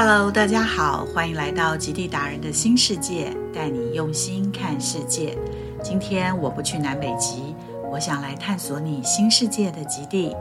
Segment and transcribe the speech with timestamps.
[0.00, 5.36] Hello，大家好，欢迎来到极地达人的新世界，带你用心看世界。
[5.82, 7.52] 今天我不去南北极，
[7.90, 10.36] 我想来探索你新世界的极地。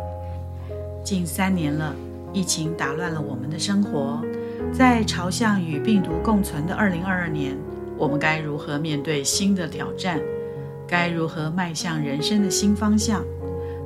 [1.04, 1.96] 近三年了，
[2.32, 4.22] 疫情打乱了我们的生活，
[4.72, 7.58] 在朝向与病毒共存的2022年，
[7.98, 10.20] 我们该如何面对新的挑战？
[10.88, 13.24] 该如何迈向人生的新方向？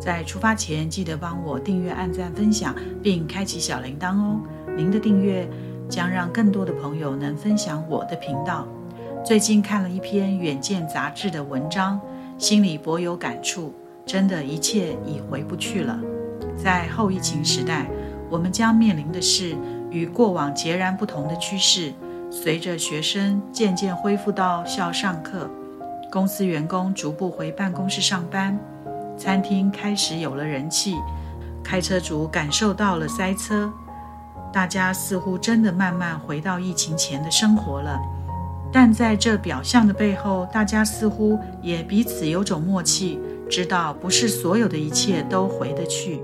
[0.01, 4.41] 在出发前，记得帮我订阅、按赞、分享，并开启小铃铛哦。
[4.75, 5.47] 您的订阅
[5.89, 8.67] 将让更多的朋友能分享我的频道。
[9.23, 11.99] 最近看了一篇《远见》杂志的文章，
[12.37, 13.73] 心里颇有感触。
[14.05, 15.99] 真的，一切已回不去了。
[16.57, 17.87] 在后疫情时代，
[18.29, 19.55] 我们将面临的是
[19.91, 21.93] 与过往截然不同的趋势。
[22.31, 25.49] 随着学生渐渐恢复到校上课，
[26.11, 28.57] 公司员工逐步回办公室上班，
[29.17, 30.95] 餐厅开始有了人气，
[31.63, 33.71] 开车族感受到了塞车。
[34.53, 37.97] 大家似乎真的慢慢回到疫情前的生活了，
[38.71, 46.21] 但在这表象的背后，大家似乎也彼此有种默契，知道不是所有的一切都回得去。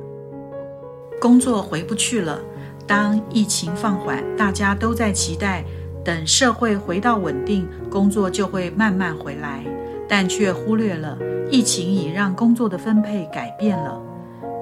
[1.21, 2.37] 工作回不去了，
[2.85, 5.63] 当疫情放缓，大家都在期待，
[6.03, 9.63] 等社会回到稳定，工作就会慢慢回来，
[10.07, 11.17] 但却忽略了
[11.49, 14.01] 疫情已让工作的分配改变了，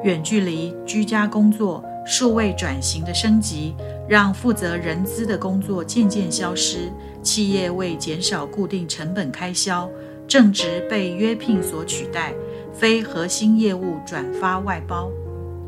[0.03, 1.83] 远距离居家工作。
[2.05, 3.75] 数位转型的升级，
[4.07, 6.91] 让负责人资的工作渐渐消失。
[7.23, 9.89] 企业为减少固定成本开销，
[10.27, 12.31] 正职被约聘所取代，
[12.71, 15.09] 非核心业务转发外包。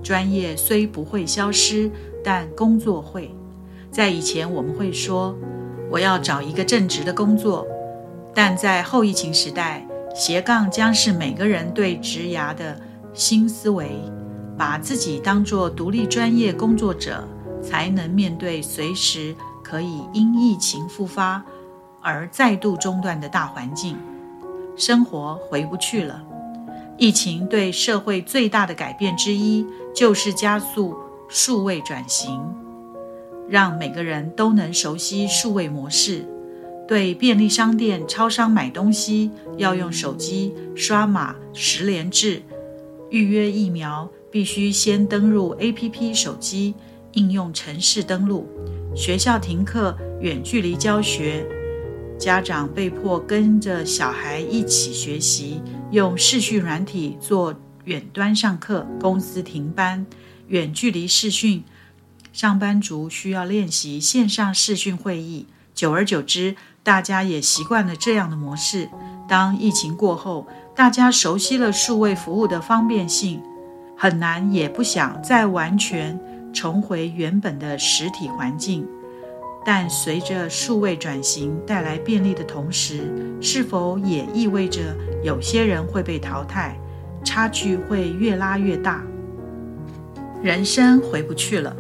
[0.03, 1.89] 专业虽不会消失，
[2.23, 3.33] 但工作会。
[3.91, 5.35] 在以前，我们会说
[5.89, 7.65] 我要找一个正职的工作，
[8.35, 9.83] 但在后疫情时代，
[10.13, 12.79] 斜杠将是每个人对职涯的
[13.15, 13.89] 新思维。
[14.57, 17.27] 把自己当作独立专业工作者，
[17.61, 21.43] 才能面对随时可以因疫情复发
[22.01, 23.97] 而再度中断的大环境。
[24.75, 26.23] 生活回不去了。
[26.97, 30.95] 疫情对社会最大的改变之一，就是加速
[31.27, 32.41] 数位转型，
[33.47, 36.25] 让每个人都能熟悉数位模式。
[36.87, 42.41] 对便利商店、超商买东西，要用手机刷码十连制
[43.09, 44.09] 预约疫苗。
[44.29, 46.75] 必须先登入 APP 手机
[47.13, 48.47] 应用程式登录。
[48.93, 51.47] 学校停课，远距离教学，
[52.19, 58.85] 家长被迫跟着小孩一起学习，用视讯软体做远端上课。
[58.99, 60.05] 公司停班，
[60.49, 61.63] 远距离视讯，
[62.33, 65.47] 上班族需要练习线上视讯会议。
[65.73, 68.89] 久而久之，大家也习惯了这样的模式。
[69.27, 73.41] 当疫情过后，大家熟悉了数位服务的方便性。
[73.97, 76.19] 很难，也不想再完全
[76.53, 78.87] 重回原本的实体环境。
[79.65, 83.11] 但随着数位转型带来便利的同时，
[83.41, 86.77] 是否也意味着有些人会被淘汰，
[87.23, 89.01] 差距会越拉越大？
[90.41, 91.75] 人生回不去了。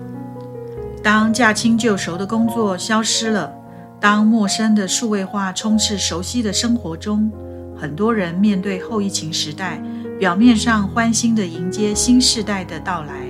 [1.03, 3.53] 当驾轻就熟的工作消失了，
[3.99, 7.31] 当陌生的数位化充斥熟悉的生活中，
[7.75, 9.81] 很多人面对后疫情时代。
[10.19, 13.27] 表面上欢欣地迎接新时代的到来，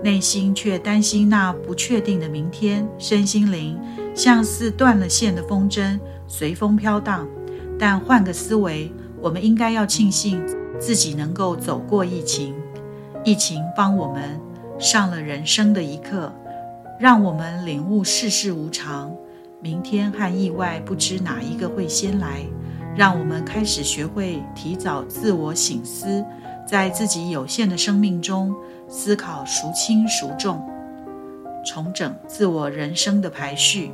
[0.00, 2.86] 内心却担心那不确定的明天。
[2.98, 3.76] 身心灵
[4.14, 7.26] 像似断了线的风筝，随风飘荡。
[7.76, 10.40] 但换个思维，我们应该要庆幸
[10.78, 12.54] 自己能够走过疫情。
[13.24, 14.38] 疫情帮我们
[14.78, 16.32] 上了人生的一课，
[17.00, 19.12] 让我们领悟世事无常，
[19.64, 22.42] 明天和意外不知哪一个会先来。
[22.94, 26.22] 让我们开始学会提早自我醒思，
[26.68, 28.54] 在自己有限的生命中
[28.88, 30.62] 思考孰轻孰重，
[31.64, 33.90] 重整自我人生的排序。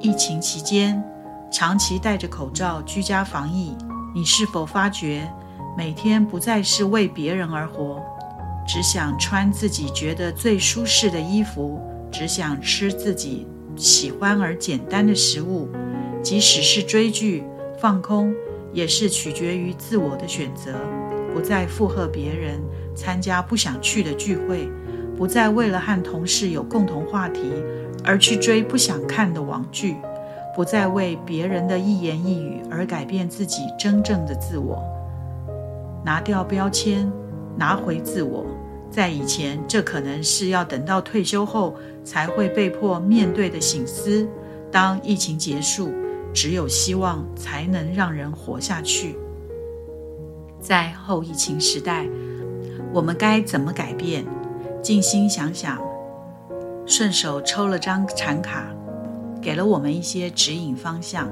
[0.00, 1.00] 疫情期间，
[1.48, 3.76] 长期戴着口罩居家防疫，
[4.12, 5.32] 你是否发觉
[5.78, 8.02] 每天不再是为别人而活，
[8.66, 11.80] 只想穿自己觉得最舒适的衣服，
[12.10, 13.46] 只想吃自己
[13.76, 15.68] 喜欢而简单的食物，
[16.22, 17.44] 即使是追剧。
[17.78, 18.32] 放空
[18.72, 20.72] 也是取决于自我的选择，
[21.34, 22.60] 不再附和别人，
[22.94, 24.68] 参加不想去的聚会，
[25.16, 27.40] 不再为了和同事有共同话题
[28.04, 29.96] 而去追不想看的网剧，
[30.54, 34.80] 不再为别人的一言一语而改变自己真正的自我。
[36.04, 37.10] 拿掉标签，
[37.56, 38.46] 拿回自我。
[38.92, 41.74] 在以前，这可能是要等到退休后
[42.04, 44.28] 才会被迫面对的醒思。
[44.70, 45.92] 当疫情结束。
[46.34, 49.16] 只有希望才能让人活下去。
[50.58, 52.06] 在后疫情时代，
[52.90, 54.24] 我们该怎么改变？
[54.82, 55.78] 静心想想，
[56.86, 58.64] 顺手抽了张禅卡，
[59.42, 61.28] 给了我们一些指引方向。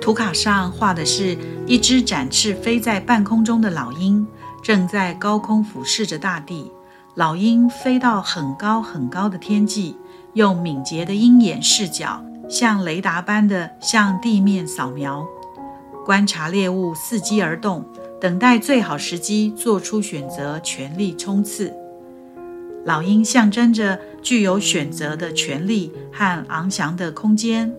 [0.00, 4.24] 图卡上画的是一只展翅飞在半空中的老鹰，
[4.62, 6.72] 正在高空俯视着大地。
[7.14, 9.96] 老鹰飞到很高很高的天际，
[10.34, 15.26] 用敏捷的鹰眼视角，像雷达般的向地面扫描，
[16.06, 17.84] 观察猎物，伺机而动，
[18.20, 21.74] 等待最好时机做出选择，全力冲刺。
[22.84, 27.74] 老鹰象征着具有选择的权利和昂翔的空间。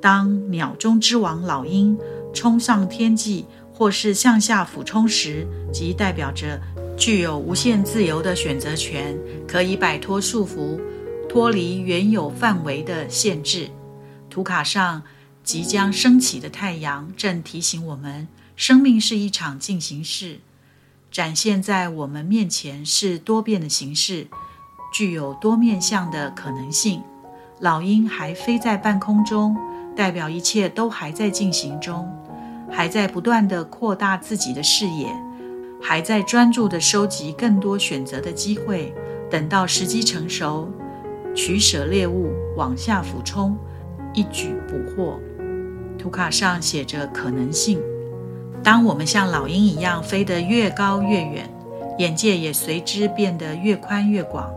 [0.00, 1.96] 当鸟中之王老鹰
[2.34, 3.46] 冲上天际，
[3.82, 6.60] 或是向下俯冲时，即代表着。
[6.96, 10.80] 具有无限自由的选择权，可以摆脱束缚，
[11.28, 13.70] 脱离原有范围的限制。
[14.30, 15.02] 图卡上
[15.42, 20.38] 即将升起的太阳正提醒我们：生命是一场进行式，
[21.10, 24.28] 展现在我们面前是多变的形式，
[24.94, 27.02] 具有多面向的可能性。
[27.58, 29.56] 老鹰还飞在半空中，
[29.96, 32.08] 代表一切都还在进行中，
[32.72, 35.14] 还在不断地扩大自己的视野。
[35.84, 38.94] 还在专注地收集更多选择的机会，
[39.28, 40.70] 等到时机成熟，
[41.34, 43.56] 取舍猎物，往下俯冲，
[44.14, 45.18] 一举捕获。
[45.98, 47.80] 图卡上写着可能性。
[48.62, 51.50] 当我们像老鹰一样飞得越高越远，
[51.98, 54.48] 眼界也随之变得越宽越广，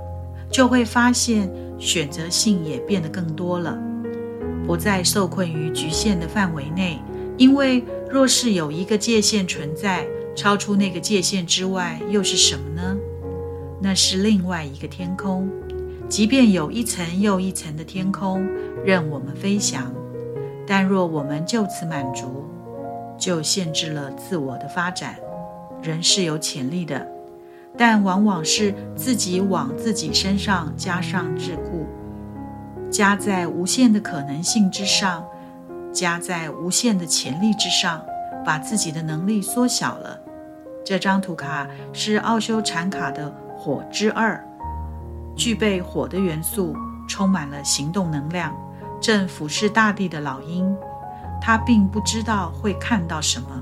[0.52, 3.76] 就会发现选择性也变得更多了，
[4.68, 7.02] 不再受困于局限的范围内。
[7.38, 10.06] 因为若是有一个界限存在，
[10.36, 12.98] 超出那个界限之外又是什么呢？
[13.82, 15.50] 那是另外一个天空。
[16.08, 18.48] 即便有一层又一层的天空
[18.86, 19.92] 任我们飞翔，
[20.68, 22.46] 但若我们就此满足，
[23.18, 25.16] 就限制了自我的发展。
[25.82, 27.06] 人是有潜力的，
[27.78, 31.86] 但往往是自己往自己身上加上桎梏，
[32.90, 35.26] 加在无限的可能性之上，
[35.96, 38.06] 加在无限的潜力之上，
[38.46, 40.20] 把自己的能力缩小了。
[40.84, 44.46] 这张图卡是奥修禅卡的火之二，
[45.38, 46.76] 具备火的元素，
[47.08, 48.54] 充满了行动能量，
[49.02, 50.76] 正俯视大地的老鹰。
[51.42, 53.62] 他并不知道会看到什么，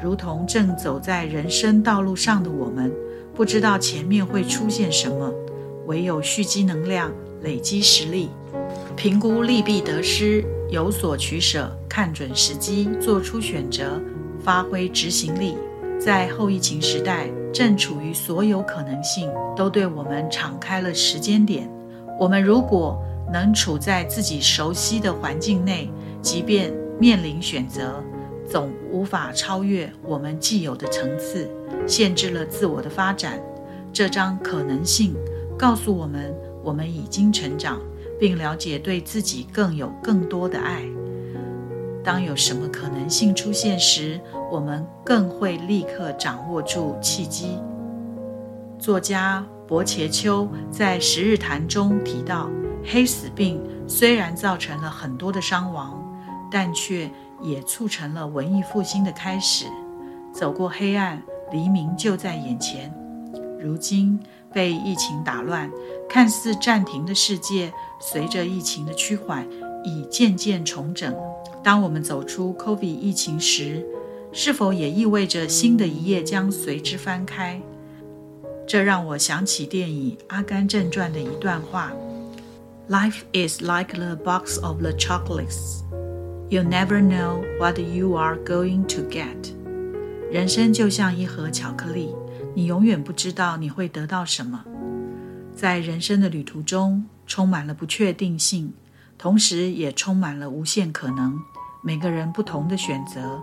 [0.00, 2.92] 如同正走在人生道路上的我们，
[3.34, 5.32] 不知道前面会出现什么，
[5.86, 7.10] 唯有蓄积能量，
[7.42, 8.30] 累积实力，
[8.94, 14.00] 评估利弊得失，有所取舍，看准时机，做出选择，
[14.40, 15.56] 发挥执行力。
[15.98, 21.70] 在后疫情时代，正处于所有可能性都对我们敞开了时间点。
[22.18, 23.00] 我们如果
[23.32, 25.88] 能处在自己熟悉的环境内，
[26.20, 28.02] 即便面临选择，
[28.48, 31.48] 总无法超越我们既有的层次，
[31.86, 33.40] 限制了自我的发展。
[33.92, 35.14] 这张可能性
[35.56, 37.80] 告诉我们，我们已经成长，
[38.18, 40.82] 并了解对自己更有更多的爱。
[42.04, 44.20] 当有什么可能性出现时，
[44.50, 47.58] 我们更会立刻掌握住契机。
[48.78, 52.48] 作家伯切丘在《十日谈》中提到，
[52.84, 56.00] 黑死病虽然造成了很多的伤亡，
[56.50, 57.10] 但却
[57.42, 59.66] 也促成了文艺复兴的开始。
[60.32, 61.20] 走过黑暗，
[61.50, 62.94] 黎明就在眼前。
[63.58, 64.20] 如今
[64.52, 65.68] 被疫情打乱，
[66.08, 69.46] 看似暂停的世界，随着疫情的趋缓，
[69.84, 71.14] 已渐渐重整。
[71.62, 73.84] 当我们走出 COVID 疫情时，
[74.32, 77.60] 是否也意味着新的一页将随之翻开？
[78.66, 81.92] 这让我想起电影《阿甘正传》的一段话
[82.88, 85.82] ：“Life is like the box of the chocolates.
[86.48, 89.52] You never know what you are going to get.”
[90.30, 92.14] 人生就像一盒巧克力，
[92.54, 94.64] 你永远不知道你会得到什么。
[95.56, 98.74] 在人生的旅途中，充满了不确定性，
[99.16, 101.40] 同时也充满了无限可能。
[101.82, 103.42] 每个人不同的选择，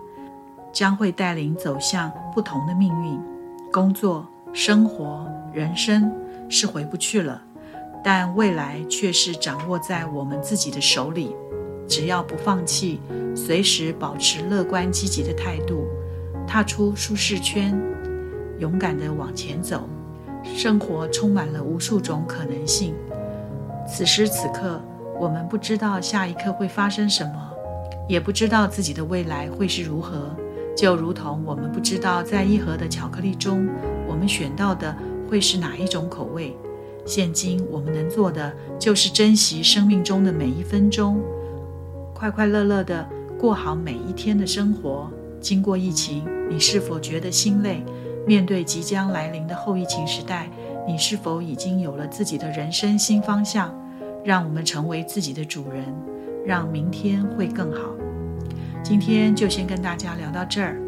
[0.72, 3.20] 将会带领走向不同的命运。
[3.72, 6.12] 工作、生活、人生
[6.48, 7.42] 是回不去了，
[8.04, 11.36] 但未来却是掌握在我们自己的手里。
[11.88, 13.00] 只要不放弃，
[13.36, 15.88] 随时保持乐观积极的态度，
[16.48, 17.76] 踏出舒适圈，
[18.60, 19.90] 勇敢地往前走，
[20.44, 22.94] 生活充满了无数种可能性。
[23.88, 24.82] 此时此刻，
[25.20, 27.50] 我们不知道下一刻会发生什么。
[28.08, 30.36] 也不知道自己的未来会是如何，
[30.76, 33.66] 就如同我们不知道在一盒的巧克力中，
[34.08, 34.94] 我们选到的
[35.30, 36.54] 会是哪一种口味。
[37.06, 41.22] 现今我们能做的就是珍惜生命中的每一分钟，
[42.14, 43.08] 快快乐乐地
[43.38, 45.10] 过好每一天的生活。
[45.40, 47.84] 经过疫情，你是否觉得心累？
[48.26, 50.50] 面对即将来临的后疫情时代，
[50.88, 53.74] 你是否已经有了自己的人生新方向？
[54.24, 55.84] 让我们成为自己的主人，
[56.46, 57.80] 让明天会更好。
[58.82, 60.80] 今天就先跟大家聊到这儿。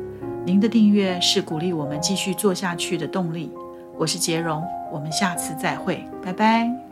[0.46, 3.52] 您的订阅是鼓励我们继续做下去的动力。
[3.98, 6.85] 我是杰荣，我们下次再会，拜拜。